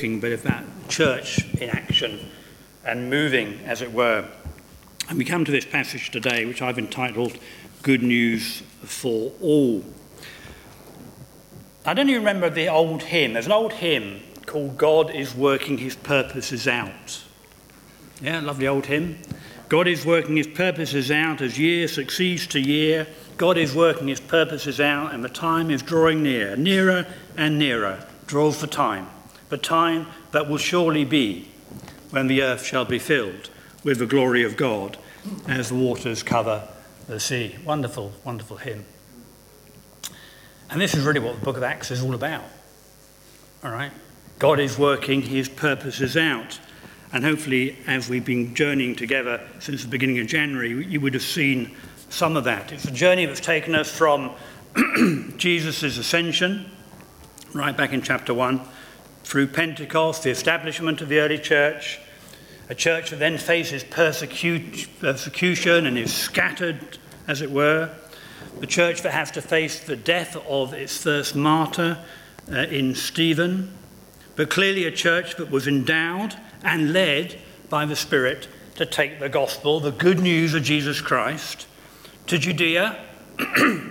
[0.00, 2.18] but about church in action
[2.86, 4.26] and moving, as it were.
[5.10, 7.36] And we come to this passage today, which I've entitled
[7.82, 9.84] Good News for All.
[11.84, 13.34] I don't even remember the old hymn.
[13.34, 17.22] There's an old hymn called God is Working His Purposes Out.
[18.22, 19.18] Yeah, lovely old hymn.
[19.68, 23.06] God is working His purposes out as year succeeds to year.
[23.36, 26.56] God is working His purposes out, and the time is drawing near.
[26.56, 27.06] Nearer
[27.36, 29.06] and nearer draws the time
[29.50, 31.48] the time that will surely be
[32.10, 33.50] when the earth shall be filled
[33.84, 34.96] with the glory of God
[35.46, 36.66] as the waters cover
[37.06, 37.56] the sea.
[37.64, 38.84] Wonderful, wonderful hymn.
[40.70, 42.44] And this is really what the book of Acts is all about.
[43.64, 43.92] All right?
[44.38, 46.60] God is working his purposes out.
[47.12, 51.24] And hopefully, as we've been journeying together since the beginning of January, you would have
[51.24, 51.74] seen
[52.08, 52.72] some of that.
[52.72, 54.32] It's a journey that's taken us from
[55.36, 56.70] Jesus' ascension,
[57.52, 58.60] right back in chapter 1,
[59.30, 62.00] through Pentecost, the establishment of the early church,
[62.68, 67.94] a church that then faces persecution and is scattered, as it were,
[68.58, 72.04] the church that has to face the death of its first martyr
[72.50, 73.72] uh, in Stephen,
[74.34, 76.34] but clearly a church that was endowed
[76.64, 81.68] and led by the Spirit to take the gospel, the good news of Jesus Christ,
[82.26, 82.98] to Judea,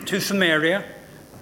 [0.06, 0.84] to Samaria,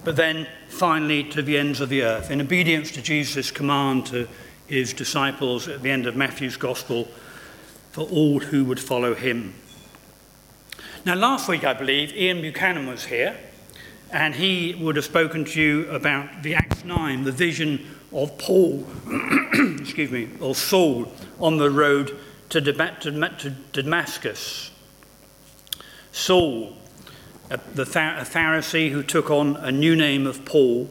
[0.04, 0.46] but then
[0.78, 2.30] finally to the ends of the earth.
[2.30, 4.28] In obedience to Jesus' command to
[4.68, 7.08] his disciples at the end of Matthew's Gospel,
[7.90, 9.54] for all who would follow him.
[11.04, 13.36] Now, last week, I believe, Ian Buchanan was here,
[14.12, 18.86] and he would have spoken to you about the Acts 9, the vision of Paul,
[19.80, 22.16] excuse me, or Saul on the road
[22.50, 24.70] to Damascus.
[26.12, 26.76] Saul
[27.50, 30.88] a, the a Pharisee who took on a new name of Paul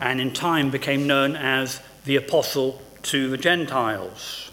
[0.00, 4.50] and in time became known as the Apostle to the Gentiles.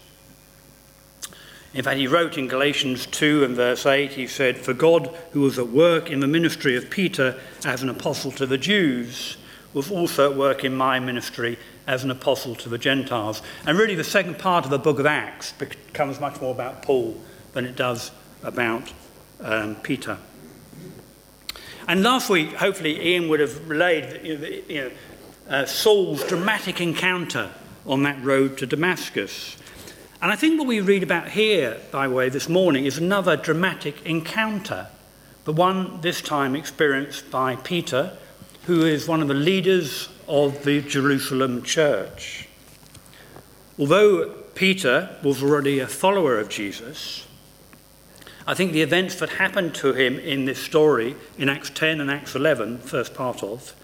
[1.74, 5.40] In fact, he wrote in Galatians 2 and verse 8, he said, For God, who
[5.40, 9.36] was at work in the ministry of Peter as an apostle to the Jews,
[9.72, 11.58] was also at work in my ministry
[11.88, 13.42] as an apostle to the Gentiles.
[13.66, 17.20] And really, the second part of the book of Acts becomes much more about Paul
[17.54, 18.12] than it does
[18.44, 18.92] about
[19.40, 20.18] um, Peter.
[21.86, 24.20] And last week, hopefully, Ian would have relayed
[24.68, 24.90] you know,
[25.48, 27.50] uh, Saul's dramatic encounter
[27.84, 29.56] on that road to Damascus.
[30.22, 33.36] And I think what we read about here, by the way, this morning, is another
[33.36, 34.86] dramatic encounter,
[35.44, 38.16] the one this time experienced by Peter,
[38.64, 42.48] who is one of the leaders of the Jerusalem church.
[43.78, 47.26] Although Peter was already a follower of Jesus,
[48.46, 52.10] I think the events that happened to him in this story, in Acts 10 and
[52.10, 53.74] Acts 11, first part of,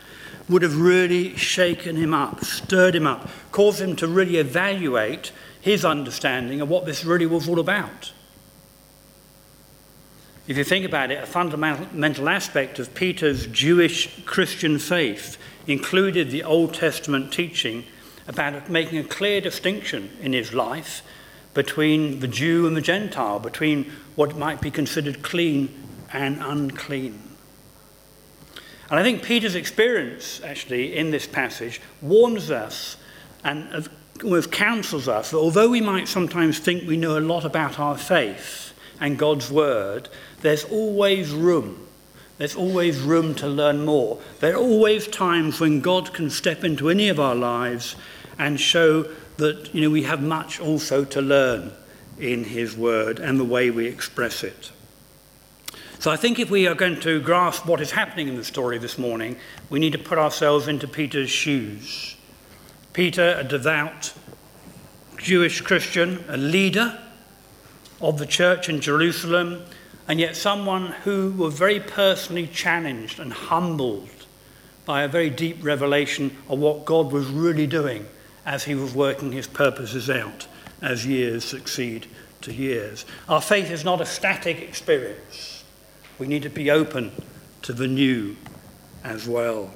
[0.48, 5.84] would have really shaken him up, stirred him up, caused him to really evaluate his
[5.84, 8.12] understanding of what this really was all about.
[10.46, 16.42] If you think about it, a fundamental aspect of Peter's Jewish Christian faith included the
[16.42, 17.84] Old Testament teaching
[18.26, 21.02] about making a clear distinction in his life
[21.54, 25.74] between the Jew and the Gentile, between what might be considered clean
[26.12, 27.20] and unclean.
[28.90, 32.96] And I think Peter's experience, actually, in this passage warns us
[33.44, 33.88] and
[34.50, 38.74] counsels us that although we might sometimes think we know a lot about our faith
[39.00, 40.08] and God's word,
[40.42, 41.86] there's always room.
[42.38, 44.18] There's always room to learn more.
[44.40, 47.96] There are always times when God can step into any of our lives
[48.38, 49.06] and show
[49.40, 51.72] that you know, we have much also to learn
[52.18, 54.70] in his word and the way we express it.
[55.98, 58.78] So I think if we are going to grasp what is happening in the story
[58.78, 59.36] this morning,
[59.68, 62.16] we need to put ourselves into Peter's shoes.
[62.92, 64.12] Peter, a devout
[65.18, 66.98] Jewish Christian, a leader
[68.00, 69.62] of the church in Jerusalem,
[70.08, 74.08] and yet someone who was very personally challenged and humbled
[74.86, 78.06] by a very deep revelation of what God was really doing
[78.50, 80.48] as he was working his purposes out
[80.82, 82.04] as years succeed
[82.40, 83.04] to years.
[83.28, 85.62] Our faith is not a static experience.
[86.18, 87.12] We need to be open
[87.62, 88.36] to the new
[89.04, 89.70] as well.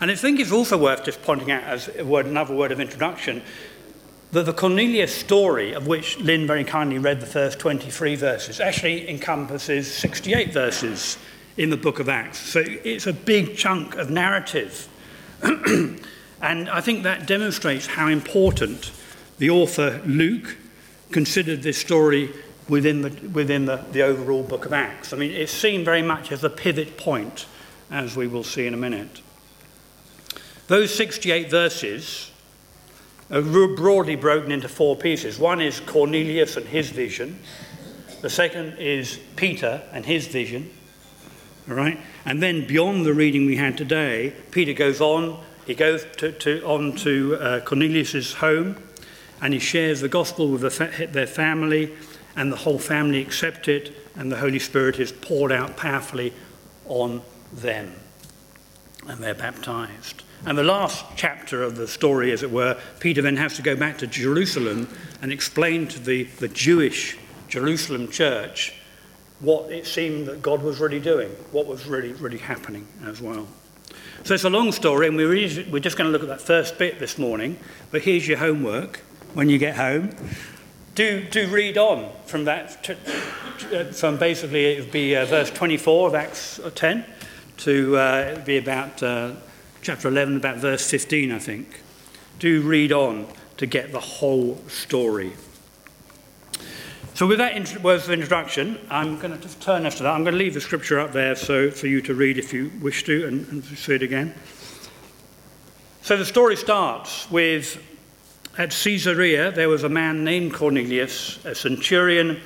[0.00, 3.42] And I think it's also worth just pointing out, as word, another word of introduction,
[4.32, 9.08] that the Cornelius story, of which Lynn very kindly read the first 23 verses, actually
[9.08, 11.18] encompasses 68 verses
[11.56, 12.40] in the book of Acts.
[12.40, 14.88] So it's a big chunk of narrative.
[16.40, 18.92] And I think that demonstrates how important
[19.38, 20.56] the author Luke
[21.10, 22.30] considered this story
[22.68, 25.12] within the, within the, the overall book of Acts.
[25.12, 27.46] I mean, it's seen very much as a pivot point,
[27.90, 29.20] as we will see in a minute.
[30.68, 32.30] Those 68 verses
[33.30, 35.38] are broadly broken into four pieces.
[35.38, 37.40] One is Cornelius and his vision.
[38.22, 40.70] The second is Peter and his vision.
[41.68, 41.98] All right?
[42.24, 45.42] And then beyond the reading we had today, Peter goes on.
[45.70, 48.74] He goes to, to, on to uh, Cornelius' home
[49.40, 51.92] and he shares the gospel with the fa- their family,
[52.34, 56.32] and the whole family accept it, and the Holy Spirit is poured out powerfully
[56.86, 57.22] on
[57.52, 57.92] them.
[59.06, 60.24] And they're baptized.
[60.44, 63.76] And the last chapter of the story, as it were, Peter then has to go
[63.76, 64.88] back to Jerusalem
[65.22, 67.16] and explain to the, the Jewish
[67.46, 68.74] Jerusalem church
[69.38, 73.46] what it seemed that God was really doing, what was really, really happening as well.
[74.22, 75.30] So it's a long story, and we're,
[75.70, 77.58] we're just going to look at that first bit this morning.
[77.90, 78.98] But here's your homework
[79.32, 80.10] when you get home.
[80.94, 82.96] Do, do read on from that, to,
[83.72, 87.06] uh, from basically it would be uh, verse 24 of Acts 10
[87.58, 89.32] to uh, be about uh,
[89.80, 91.80] chapter 11, about verse 15, I think.
[92.38, 93.26] Do read on
[93.56, 95.32] to get the whole story.
[97.20, 100.14] So, with that words of introduction, I'm going to just turn after that.
[100.14, 102.72] I'm going to leave the scripture up there so for you to read if you
[102.80, 104.34] wish to and, and see it again.
[106.00, 107.78] So, the story starts with
[108.56, 112.40] at Caesarea, there was a man named Cornelius, a centurion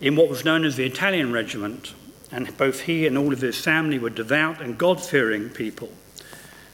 [0.00, 1.92] in what was known as the Italian regiment,
[2.32, 5.92] and both he and all of his family were devout and God fearing people.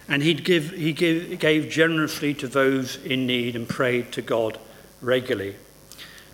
[0.06, 4.56] And he'd give, he give, gave generously to those in need and prayed to God
[5.02, 5.56] regularly.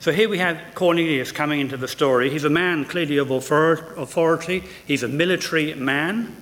[0.07, 2.31] So here we have Cornelius coming into the story.
[2.31, 6.37] He's a man clearly of authority, he's a military man,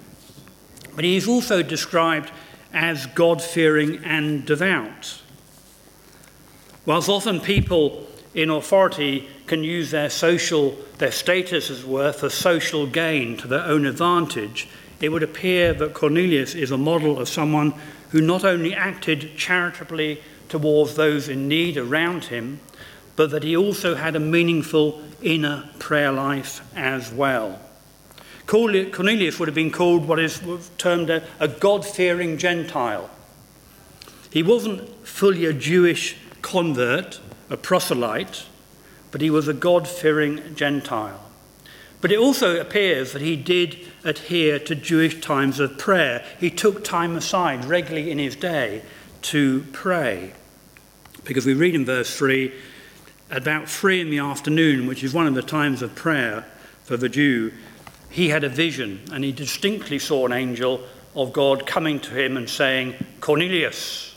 [0.94, 2.30] but he's also described
[2.74, 5.22] as God fearing and devout.
[6.84, 12.28] Whilst often people in authority can use their social, their status as it were, for
[12.28, 14.68] social gain to their own advantage,
[15.00, 17.72] it would appear that Cornelius is a model of someone
[18.10, 20.20] who not only acted charitably
[20.50, 22.60] towards those in need around him,
[23.16, 27.60] but that he also had a meaningful inner prayer life as well.
[28.46, 30.40] Cornelius would have been called what is
[30.76, 33.08] termed a, a God fearing Gentile.
[34.30, 38.46] He wasn't fully a Jewish convert, a proselyte,
[39.10, 41.20] but he was a God fearing Gentile.
[42.00, 46.22] But it also appears that he did adhere to Jewish times of prayer.
[46.38, 48.82] He took time aside regularly in his day
[49.22, 50.34] to pray.
[51.24, 52.52] Because we read in verse 3
[53.30, 56.44] about 3 in the afternoon, which is one of the times of prayer
[56.84, 57.52] for the Jew,
[58.10, 60.84] he had a vision and he distinctly saw an angel
[61.14, 64.14] of God coming to him and saying, Cornelius.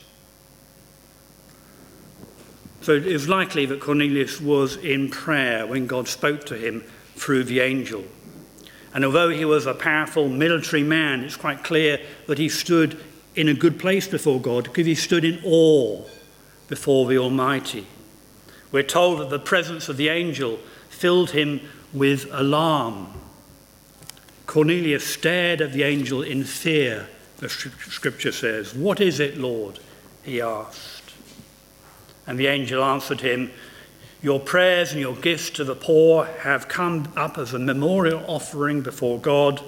[2.80, 6.84] So it is likely that Cornelius was in prayer when God spoke to him
[7.16, 8.04] through the angel.
[8.94, 12.98] And although he was a powerful military man, it's quite clear that he stood
[13.34, 16.04] in a good place before God because he stood in awe
[16.68, 17.86] before the Almighty.
[18.70, 21.60] We're told that the presence of the angel filled him
[21.92, 23.08] with alarm.
[24.46, 28.74] Cornelius stared at the angel in fear, the scripture says.
[28.74, 29.78] What is it, Lord?
[30.22, 31.12] he asked.
[32.26, 33.50] And the angel answered him,
[34.22, 38.82] Your prayers and your gifts to the poor have come up as a memorial offering
[38.82, 39.62] before God.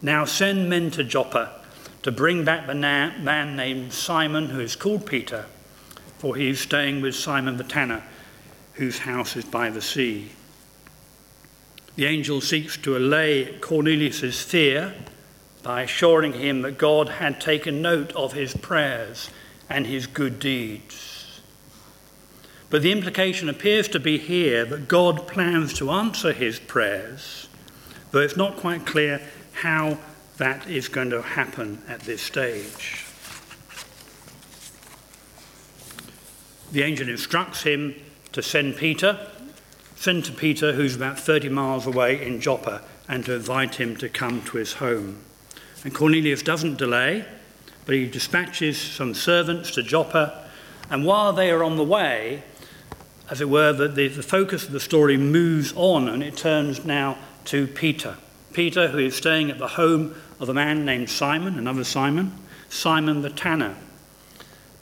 [0.00, 1.62] Now send men to Joppa
[2.02, 5.46] to bring back the man named Simon, who is called Peter,
[6.18, 8.04] for he is staying with Simon the tanner,
[8.76, 10.30] whose house is by the sea.
[11.96, 14.94] The angel seeks to allay Cornelius' fear
[15.62, 19.30] by assuring him that God had taken note of his prayers
[19.68, 21.40] and his good deeds.
[22.68, 27.48] But the implication appears to be here that God plans to answer his prayers,
[28.10, 29.98] though it's not quite clear how
[30.36, 33.06] that is going to happen at this stage.
[36.72, 37.94] The angel instructs him
[38.36, 39.18] to send Peter,
[39.94, 44.10] send to Peter, who's about 30 miles away in Joppa, and to invite him to
[44.10, 45.20] come to his home.
[45.84, 47.24] And Cornelius doesn't delay,
[47.86, 50.50] but he dispatches some servants to Joppa,
[50.90, 52.42] and while they are on the way,
[53.30, 56.84] as it were, the, the, the focus of the story moves on and it turns
[56.84, 57.16] now
[57.46, 58.18] to Peter.
[58.52, 62.32] Peter, who is staying at the home of a man named Simon, another Simon,
[62.68, 63.76] Simon the tanner.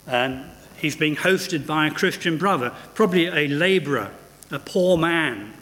[0.08, 0.50] And
[0.84, 4.10] he's being hosted by a Christian brother, probably a laborer,
[4.50, 5.54] a poor man,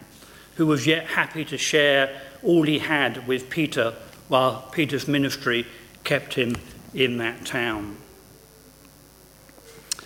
[0.57, 3.95] who was yet happy to share all he had with Peter
[4.27, 5.65] while Peter's ministry
[6.03, 6.57] kept him
[6.93, 7.97] in that town.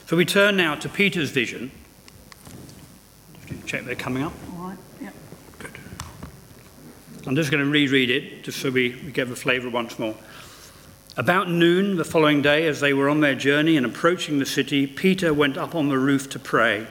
[0.05, 1.71] So we turn now to Peter's vision
[3.65, 4.33] Check they're coming up.
[4.53, 5.11] All right, yeah.
[5.59, 5.73] Good.
[7.27, 10.15] I'm just going to reread it just so we, we get the flavour once more.
[11.19, 14.87] About noon the following day, as they were on their journey and approaching the city,
[14.87, 16.87] Peter went up on the roof to pray.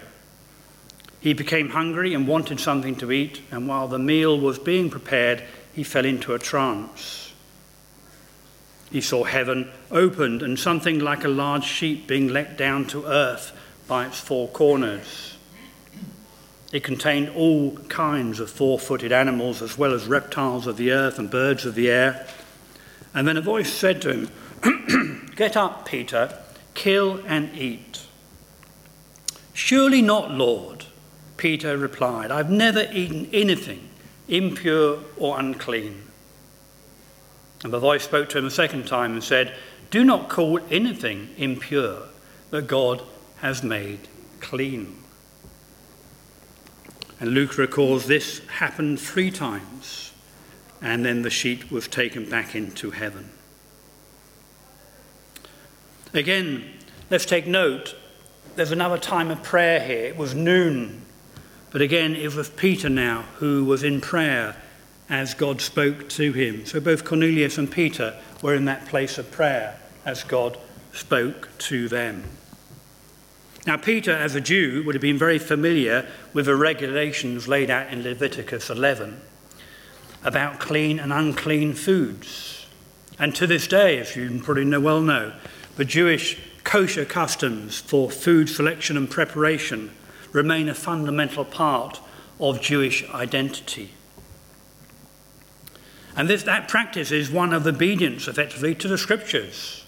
[1.19, 5.43] He became hungry and wanted something to eat, and while the meal was being prepared,
[5.75, 7.33] he fell into a trance.
[8.91, 13.51] He saw heaven opened and something like a large sheet being let down to earth
[13.87, 15.37] by its four corners.
[16.71, 21.19] It contained all kinds of four footed animals, as well as reptiles of the earth
[21.19, 22.27] and birds of the air.
[23.15, 26.37] And then a voice said to him, Get up, Peter,
[26.73, 28.01] kill and eat.
[29.53, 30.85] Surely not, Lord,
[31.37, 32.29] Peter replied.
[32.29, 33.87] I've never eaten anything
[34.27, 36.03] impure or unclean.
[37.63, 39.55] And the voice spoke to him a second time and said,
[39.91, 42.03] Do not call anything impure
[42.51, 43.01] that God
[43.37, 44.09] has made
[44.41, 44.97] clean.
[47.21, 50.11] And Luke records this happened three times
[50.81, 53.29] and then the sheep was taken back into heaven.
[56.13, 56.73] Again,
[57.09, 57.95] let's take note
[58.55, 60.05] there's another time of prayer here.
[60.05, 61.03] It was noon,
[61.71, 64.55] but again, it was Peter now who was in prayer
[65.09, 66.65] as God spoke to him.
[66.65, 70.57] So both Cornelius and Peter were in that place of prayer as God
[70.93, 72.23] spoke to them.
[73.67, 77.91] Now, Peter, as a Jew, would have been very familiar with the regulations laid out
[77.91, 79.19] in Leviticus 11
[80.25, 82.65] about clean and unclean foods.
[83.17, 85.33] And to this day, as you probably know, well know,
[85.77, 89.91] the Jewish kosher customs for food selection and preparation
[90.33, 92.01] remain a fundamental part
[92.39, 93.91] of Jewish identity.
[96.17, 99.85] And this, that practice is one of obedience, effectively, to the scriptures.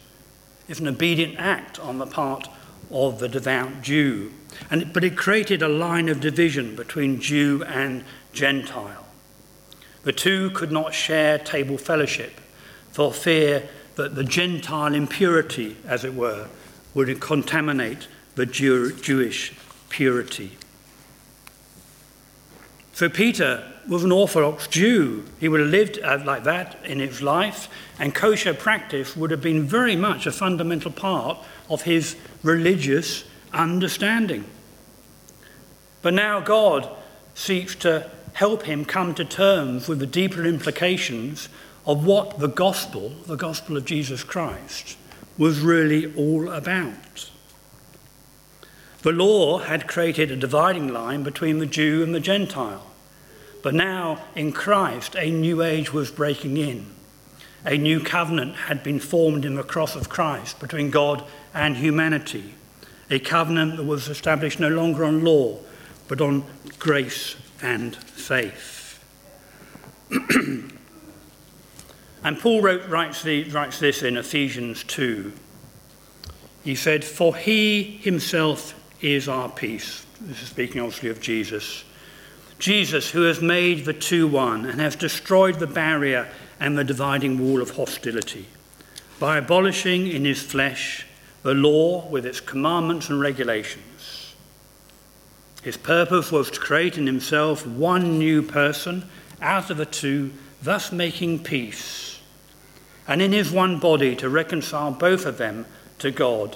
[0.68, 2.48] It's an obedient act on the part
[2.92, 4.34] of the devout Jew.
[4.70, 8.04] And, but it created a line of division between Jew and
[8.34, 9.07] Gentile.
[10.08, 12.40] The two could not share table fellowship
[12.94, 16.48] for fear that the Gentile impurity, as it were,
[16.94, 19.54] would contaminate the Jew- Jewish
[19.90, 20.58] purity.
[22.94, 25.26] So Peter was an Orthodox Jew.
[25.42, 27.68] He would have lived uh, like that in his life,
[28.00, 31.38] and kosher practice would have been very much a fundamental part
[31.70, 34.46] of his religious understanding.
[36.02, 36.90] But now God
[37.36, 41.50] seeks to help him come to terms with the deeper implications
[41.88, 44.96] of what the gospel, the gospel of Jesus Christ,
[45.40, 47.32] was really all about.
[49.02, 52.86] The law had created a dividing line between the Jew and the Gentile.
[53.64, 56.86] But now, in Christ, a new age was breaking in.
[57.66, 61.24] A new covenant had been formed in the cross of Christ between God
[61.56, 62.54] and humanity.
[63.10, 65.58] A covenant that was established no longer on law,
[66.08, 66.44] but on
[66.78, 69.04] grace and faith.
[72.24, 75.34] and Paul wrote, writes, the, writes this in Ephesians 2.
[76.64, 80.06] He said, For he himself is our peace.
[80.22, 81.84] This is speaking obviously of Jesus.
[82.60, 86.28] Jesus, who has made the two one and has destroyed the barrier
[86.60, 88.48] and the dividing wall of hostility
[89.20, 91.06] by abolishing in his flesh
[91.44, 94.27] the law with its commandments and regulations
[95.68, 99.04] his purpose was to create in himself one new person
[99.42, 100.32] out of the two,
[100.62, 102.22] thus making peace,
[103.06, 105.66] and in his one body to reconcile both of them
[106.00, 106.56] to God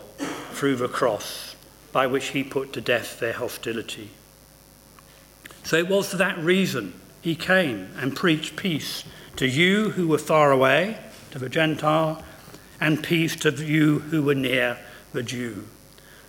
[0.54, 1.58] through the cross,
[1.92, 4.12] by which he put to death their hostility.
[5.64, 9.04] So it was for that reason he came and preached peace
[9.36, 10.98] to you who were far away,
[11.32, 12.24] to the Gentile,
[12.80, 14.78] and peace to you who were near,
[15.12, 15.68] the Jew.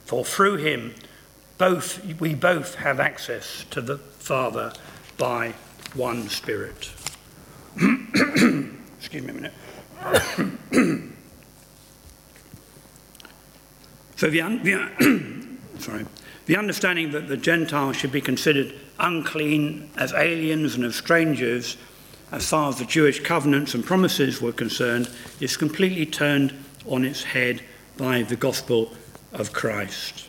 [0.04, 0.96] For through him,
[1.62, 4.72] both, we both have access to the Father
[5.16, 5.54] by
[5.94, 6.90] one Spirit.
[7.76, 9.52] Excuse me a minute.
[14.16, 16.04] so the, the sorry,
[16.46, 21.76] the understanding that the Gentiles should be considered unclean as aliens and as strangers,
[22.32, 26.52] as far as the Jewish covenants and promises were concerned, is completely turned
[26.88, 27.62] on its head
[27.96, 28.92] by the gospel
[29.32, 30.26] of Christ.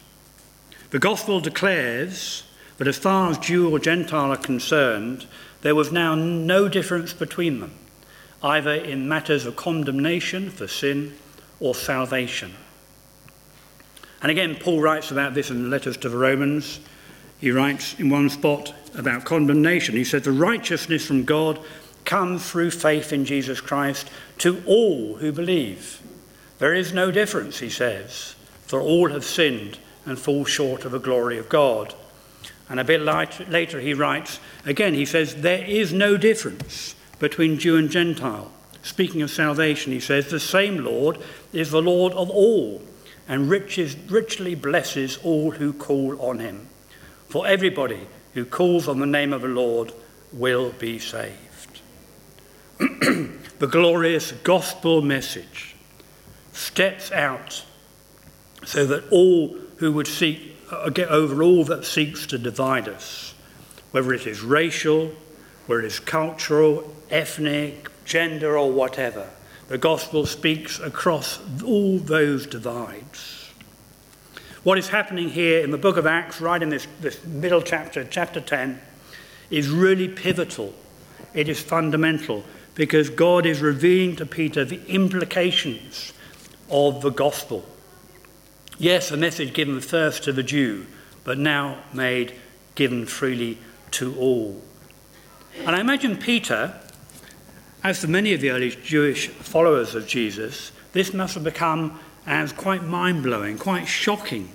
[0.94, 2.44] The gospel declares
[2.78, 5.26] that as far as Jew or Gentile are concerned,
[5.64, 7.74] there was now no difference between them,
[8.44, 11.16] either in matters of condemnation for sin
[11.60, 12.54] or salvation.
[14.22, 16.80] And again, Paul writes about this in the letters to the Romans.
[17.42, 19.96] He writes in one spot about condemnation.
[19.96, 21.60] He says, The righteousness from God
[22.06, 26.00] comes through faith in Jesus Christ to all who believe.
[26.60, 28.36] There is no difference, he says,
[28.68, 31.93] for all have sinned and fall short of the glory of God.
[32.69, 37.77] And a bit later he writes, again, he says, There is no difference between Jew
[37.77, 41.17] and Gentile, speaking of salvation, he says, The same Lord
[41.51, 42.81] is the Lord of all,
[43.27, 46.67] and riches, richly blesses all who call on him.
[47.29, 49.93] For everybody who calls on the name of the Lord
[50.31, 51.81] will be saved.
[52.79, 55.75] the glorious gospel message
[56.51, 57.63] steps out
[58.65, 63.34] so that all who would seek, uh, get over all that seeks to divide us,
[63.92, 65.12] whether it is racial,
[65.68, 69.30] whether it is cultural, ethnic, gender, or whatever.
[69.68, 73.50] The gospel speaks across all those divides.
[74.63, 78.03] What is happening here in the book of Acts, right in this, this middle chapter,
[78.03, 78.80] chapter 10,
[79.50, 80.74] is really pivotal.
[81.34, 82.44] It is fundamental
[82.75, 86.13] because God is revealing to Peter the implications
[86.70, 87.65] of the gospel.
[88.80, 90.88] Yes, a message given first to the Jew,
[91.24, 92.34] but now made
[92.75, 93.60] given freely
[93.92, 94.62] to all.
[95.60, 96.80] And I imagine Peter,
[97.84, 102.51] as for many of the early Jewish followers of Jesus, this must have become as
[102.51, 104.50] quite mind blowing, quite shocking.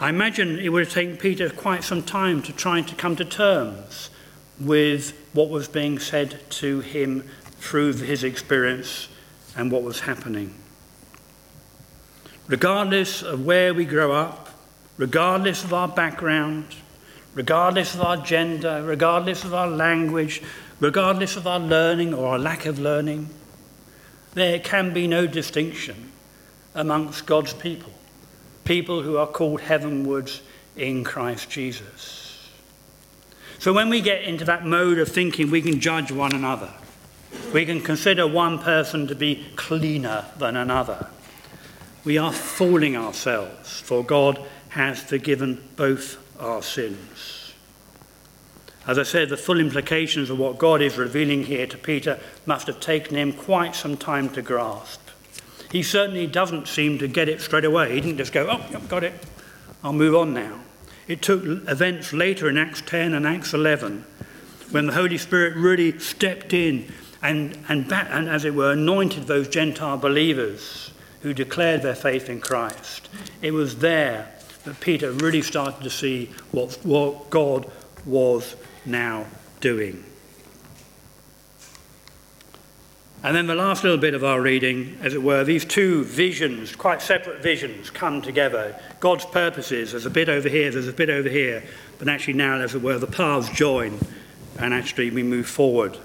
[0.00, 3.24] I imagine it would have taken Peter quite some time to try to come to
[3.24, 4.10] terms
[4.58, 7.22] with what was being said to him
[7.60, 9.08] through his experience
[9.56, 10.54] and what was happening.
[12.48, 14.50] Regardless of where we grow up,
[14.96, 16.66] regardless of our background,
[17.34, 20.42] regardless of our gender, regardless of our language,
[20.80, 23.28] regardless of our learning or our lack of learning,
[24.34, 26.12] there can be no distinction
[26.74, 27.92] amongst God's people,
[28.64, 30.42] people who are called heavenwards
[30.76, 32.50] in Christ Jesus.
[33.58, 36.72] So when we get into that mode of thinking we can judge one another,
[37.52, 41.08] we can consider one person to be cleaner than another,
[42.06, 47.52] we are fooling ourselves, for God has forgiven both our sins.
[48.86, 52.68] As I said, the full implications of what God is revealing here to Peter must
[52.68, 55.00] have taken him quite some time to grasp.
[55.72, 57.94] He certainly doesn't seem to get it straight away.
[57.94, 59.14] He didn't just go, oh, yep, got it,
[59.82, 60.60] I'll move on now.
[61.08, 64.04] It took events later in Acts 10 and Acts 11
[64.70, 69.48] when the Holy Spirit really stepped in and, and, and, as it were, anointed those
[69.48, 70.92] Gentile believers
[71.26, 73.08] who declared their faith in Christ.
[73.42, 77.68] It was there that Peter really started to see what, what God
[78.04, 79.26] was now
[79.60, 80.04] doing.
[83.24, 86.76] And then the last little bit of our reading, as it were, these two visions,
[86.76, 88.80] quite separate visions, come together.
[89.00, 91.64] God's purposes, there's a bit over here, there's a bit over here,
[91.98, 93.98] but actually now, as it were, the paths join
[94.60, 95.98] and actually we move forward.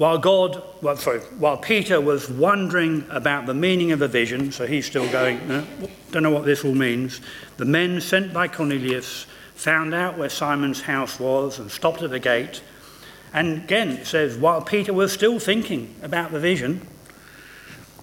[0.00, 4.66] While God, well, sorry, while Peter was wondering about the meaning of the vision, so
[4.66, 5.66] he's still going, no,
[6.10, 7.20] don't know what this all means,
[7.58, 12.18] the men sent by Cornelius found out where Simon's house was and stopped at the
[12.18, 12.62] gate.
[13.34, 16.88] And again, it says, while Peter was still thinking about the vision,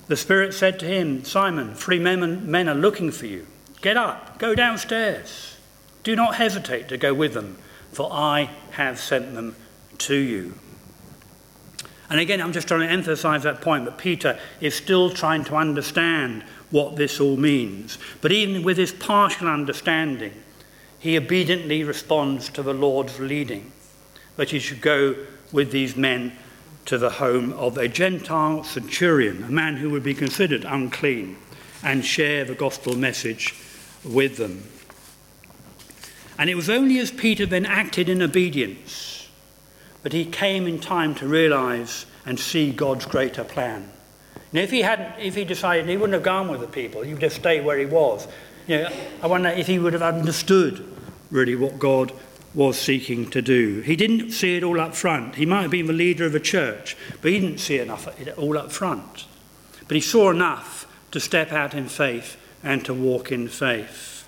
[0.05, 3.47] the Spirit said to him, Simon, three men, men are looking for you.
[3.81, 5.57] Get up, go downstairs.
[6.03, 7.57] Do not hesitate to go with them,
[7.91, 9.55] for I have sent them
[9.97, 10.53] to you.
[12.09, 15.55] And again, I'm just trying to emphasize that point that Peter is still trying to
[15.55, 17.97] understand what this all means.
[18.21, 20.33] But even with his partial understanding,
[20.99, 23.71] he obediently responds to the Lord's leading
[24.37, 25.15] that he should go
[25.51, 26.37] with these men
[26.85, 31.35] to the home of a Gentile centurion, a man who would be considered unclean,
[31.83, 33.53] and share the gospel message
[34.05, 34.63] with them.
[36.39, 39.16] And it was only as Peter then acted in obedience
[40.03, 43.91] but he came in time to realize and see God's greater plan.
[44.53, 47.13] Now, if he hadn't, if he decided he wouldn't have gone with the people, he
[47.13, 48.27] would have stayed where he was.
[48.67, 48.89] You know,
[49.21, 50.85] I wonder if he would have understood
[51.31, 52.11] really what God
[52.53, 53.81] was seeking to do.
[53.81, 55.35] He didn't see it all up front.
[55.35, 58.37] He might have been the leader of a church, but he didn't see enough it
[58.37, 59.25] all up front.
[59.87, 64.27] But he saw enough to step out in faith and to walk in faith.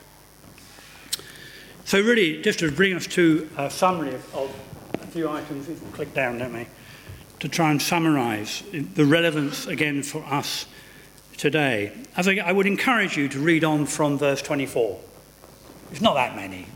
[1.86, 4.56] So, really, just to bring us to a summary of
[5.10, 6.68] few items, we click down, don't
[7.40, 10.66] to try and summarise the relevance again for us
[11.38, 11.94] today.
[12.18, 15.00] As I, I would encourage you to read on from verse 24.
[15.92, 16.68] It's not that many,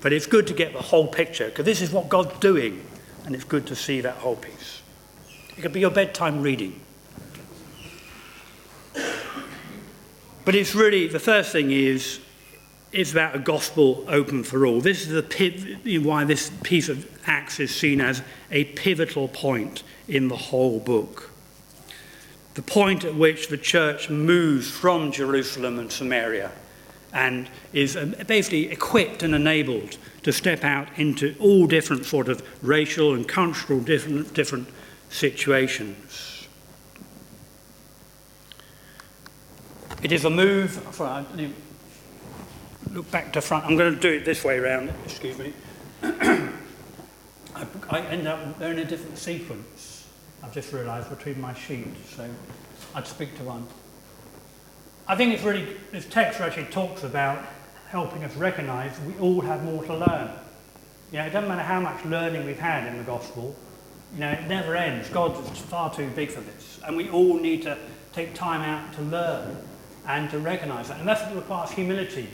[0.00, 2.84] but it's good to get the whole picture because this is what God's doing,
[3.24, 4.82] and it's good to see that whole piece.
[5.56, 6.80] It could be your bedtime reading.
[10.44, 12.18] But it's really, the first thing is
[12.92, 14.80] is about a gospel open for all.
[14.80, 20.28] This is the, why this piece of Acts is seen as a pivotal point in
[20.28, 21.30] the whole book.
[22.54, 26.52] The point at which the church moves from Jerusalem and Samaria
[27.12, 32.42] and is um, basically equipped and enabled to step out into all different sort of
[32.62, 34.68] racial and cultural different, different
[35.08, 36.46] situations.
[40.02, 41.24] It is a move, for,
[42.90, 45.52] look back to front, I'm going to do it this way around, excuse me.
[46.02, 50.08] I, I end up, they're in a different sequence,
[50.42, 52.28] I've just realised, between my sheets, so
[52.94, 53.66] I'd speak to one.
[55.06, 57.44] I think it's really, this text actually talks about
[57.88, 60.30] helping us recognise we all have more to learn.
[61.10, 63.54] You know, it doesn't matter how much learning we've had in the gospel,
[64.14, 65.08] you know, it never ends.
[65.08, 66.80] God's far too big for this.
[66.86, 67.78] And we all need to
[68.12, 69.56] take time out to learn
[70.06, 70.98] and to recognise that.
[70.98, 72.28] And that's what requires humility.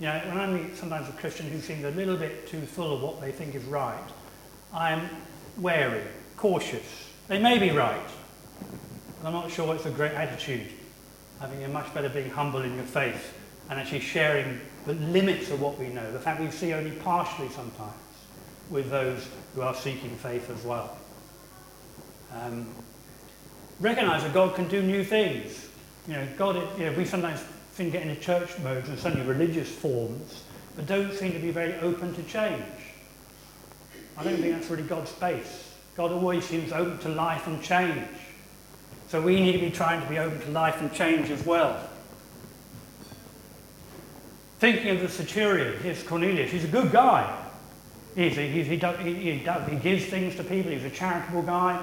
[0.00, 2.94] You know, when I meet sometimes a Christian who seems a little bit too full
[2.94, 3.98] of what they think is right,
[4.72, 5.08] I am
[5.56, 6.04] wary,
[6.36, 7.08] cautious.
[7.26, 8.08] They may be right,
[9.20, 10.68] but I'm not sure it's a great attitude.
[11.40, 13.34] I think you're much better being humble in your faith
[13.68, 17.48] and actually sharing the limits of what we know, the fact we see only partially
[17.48, 17.92] sometimes
[18.70, 20.96] with those who are seeking faith as well.
[22.34, 22.68] Um,
[23.80, 25.68] recognize that God can do new things.
[26.06, 27.42] You know, God, you know, we sometimes
[27.78, 30.42] seem to get into church modes and certainly religious forms,
[30.74, 32.64] but don't seem to be very open to change.
[34.16, 35.76] I don't think that's really God's space.
[35.96, 38.08] God always seems open to life and change.
[39.06, 41.88] So we need to be trying to be open to life and change as well.
[44.58, 46.50] Thinking of the centurion, here's Cornelius.
[46.50, 47.32] He's a good guy.
[48.16, 50.72] He's, he, he, he, he gives things to people.
[50.72, 51.80] He's a charitable guy.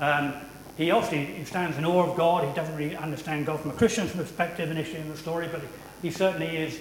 [0.00, 0.34] Um,
[0.76, 2.46] he obviously stands in awe of God.
[2.46, 5.62] He doesn't really understand God from a Christian's perspective initially in the story, but
[6.02, 6.78] he certainly is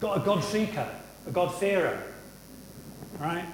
[0.00, 0.88] a God seeker,
[1.26, 2.02] a God fearer.
[3.20, 3.44] Right?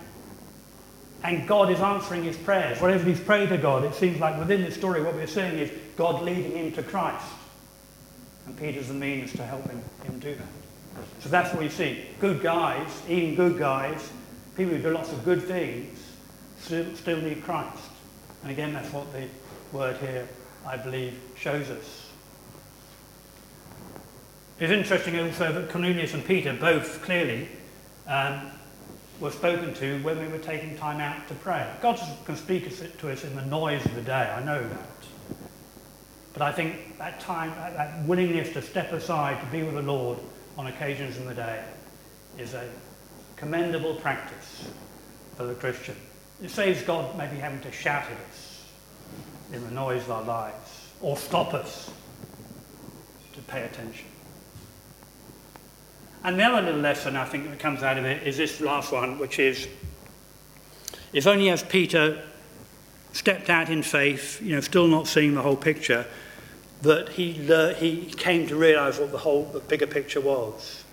[1.24, 2.80] And God is answering his prayers.
[2.80, 5.70] Whatever he's prayed to God, it seems like within this story what we're seeing is
[5.96, 7.26] God leading him to Christ.
[8.46, 11.04] And Peter's the means to help him, him do that.
[11.20, 12.06] So that's what we see.
[12.18, 14.10] Good guys, even good guys,
[14.56, 15.98] people who do lots of good things,
[16.58, 17.78] still, still need Christ.
[18.42, 19.28] And again, that's what the
[19.72, 20.28] word here,
[20.66, 22.10] I believe, shows us.
[24.60, 27.48] It's interesting also that Cornelius and Peter both clearly
[28.06, 28.50] um,
[29.18, 31.68] were spoken to when we were taking time out to pray.
[31.80, 34.88] God can speak to us in the noise of the day, I know that.
[36.32, 40.18] But I think that time, that willingness to step aside to be with the Lord
[40.56, 41.64] on occasions in the day
[42.38, 42.68] is a
[43.36, 44.68] commendable practice
[45.36, 45.96] for the Christian.
[46.42, 48.51] It saves God maybe having to shout at us
[49.52, 51.90] in the noise of our lives or stop us
[53.34, 54.06] to pay attention.
[56.24, 58.92] And the other little lesson I think that comes out of it is this last
[58.92, 59.66] one, which is
[61.12, 62.22] if only as Peter
[63.12, 66.06] stepped out in faith, you know, still not seeing the whole picture,
[66.82, 70.84] that he, he came to realize what the whole the bigger picture was.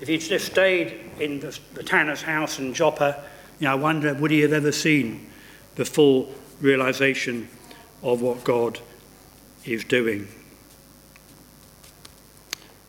[0.00, 3.22] If he'd just stayed in the, the tanner's house in Joppa,
[3.60, 5.28] you know, I wonder would he have ever seen
[5.74, 7.48] the full realization
[8.02, 8.80] of what God
[9.64, 10.28] is doing.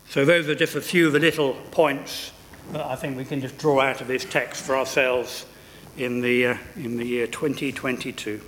[0.10, 2.32] So those are just a few of the little points
[2.72, 5.46] that I think we can just draw out of this text for ourselves
[5.98, 8.42] in the, uh, in the year 2022.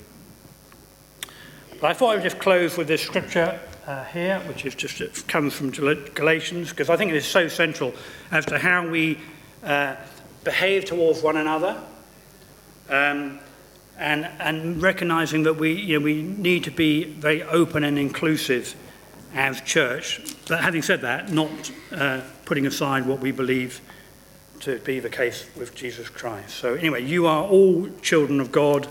[1.81, 5.01] But I thought I would just close with this scripture uh, here, which is just
[5.01, 7.93] it comes from Galatians, because I think it is so central
[8.31, 9.19] as to how we
[9.63, 9.95] uh,
[10.43, 11.79] behave towards one another,
[12.89, 13.39] um,
[13.97, 18.75] and and recognizing that we you know, we need to be very open and inclusive
[19.33, 20.21] as church.
[20.47, 23.81] But having said that, not uh, putting aside what we believe
[24.61, 26.55] to be the case with Jesus Christ.
[26.55, 28.87] So, anyway, you are all children of God,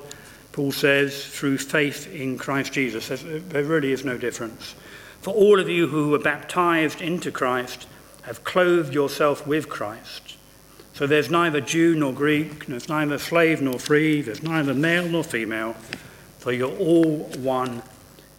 [0.52, 3.08] Paul says, through faith in Christ Jesus.
[3.08, 4.74] There really is no difference.
[5.20, 7.86] For all of you who were baptized into Christ
[8.22, 10.36] have clothed yourself with Christ.
[10.94, 15.24] So there's neither Jew nor Greek, there's neither slave nor free, there's neither male nor
[15.24, 15.72] female,
[16.38, 17.82] for you're all one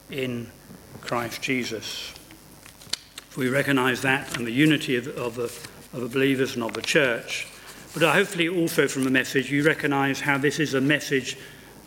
[0.09, 0.49] in
[1.01, 2.13] Christ Jesus.
[3.35, 5.43] We recognize that and the unity of, of, the,
[5.93, 7.45] of the believers and of the church.
[7.93, 11.37] But hopefully, also from the message, you recognize how this is a message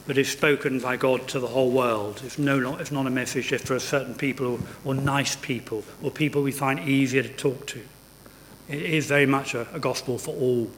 [0.07, 2.21] that is spoken by God to the whole world.
[2.25, 5.37] It's, no, not, it's not a message just for a certain people or, or nice
[5.37, 7.81] people or people we find easier to talk to.
[8.69, 10.71] It is very much a, a gospel for all.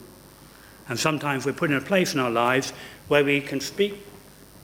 [0.87, 2.73] And sometimes we're put in a place in our lives
[3.07, 4.05] where we can speak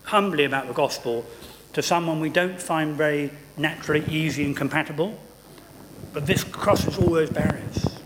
[0.03, 1.25] humbly about the gospel
[1.73, 5.19] to someone we don't find very naturally easy and compatible.
[6.13, 7.99] But this crosses all those barriers.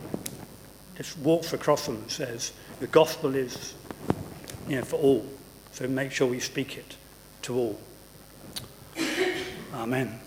[0.95, 3.75] Just walks across them and says, the gospel is
[4.67, 5.25] you know, for all.
[5.71, 6.95] So make sure we speak it
[7.43, 7.79] to all.
[9.73, 10.19] Amen.